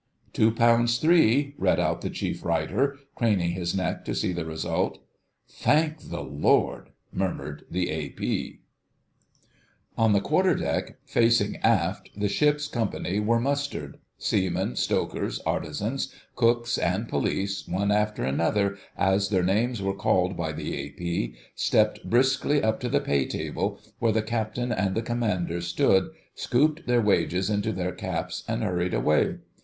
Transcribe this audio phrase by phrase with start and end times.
[0.33, 4.97] "Two pounds three," read out the Chief Writer, craning his neck to see the result.
[5.47, 8.61] "Thank the Lord," murmured the A.P.
[9.95, 16.79] On the quarter deck, facing aft, the ship's company were mustered: seamen, stokers, artisans, cooks,
[16.79, 22.63] and police, one after another, as their names were called by the A.P., stepped briskly
[22.63, 27.51] up to the pay table, where the Captain and the Commander stood, scooped their wages
[27.51, 29.35] into their caps and hurried away.